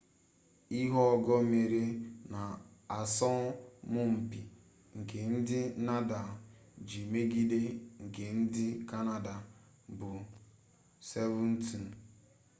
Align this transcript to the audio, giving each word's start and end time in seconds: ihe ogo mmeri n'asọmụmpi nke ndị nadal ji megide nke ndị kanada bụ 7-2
ihe 0.79 0.99
ogo 1.11 1.33
mmeri 1.43 1.83
n'asọmụmpi 2.29 4.39
nke 4.97 5.17
ndị 5.33 5.59
nadal 5.85 6.27
ji 6.87 7.01
megide 7.11 7.59
nke 8.03 8.23
ndị 8.39 8.65
kanada 8.89 9.35
bụ 9.97 10.09
7-2 11.09 11.89